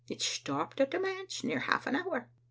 It 0.09 0.19
stopped 0.23 0.81
at 0.81 0.89
the 0.89 0.99
manse 0.99 1.43
near 1.43 1.59
half 1.59 1.85
an 1.85 1.95
hour. 1.95 2.27